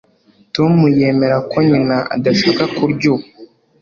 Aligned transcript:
tom 0.55 0.73
yemera 0.99 1.37
ko 1.51 1.57
nyina 1.69 1.97
adashaka 2.15 2.63
kurya 2.75 3.07
ubu 3.13 3.25